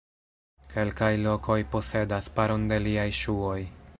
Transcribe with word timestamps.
Kelkaj 0.71 1.09
lokoj 1.25 1.59
posedas 1.75 2.31
paron 2.39 2.67
de 2.73 2.83
liaj 2.89 3.07
ŝuoj. 3.23 3.59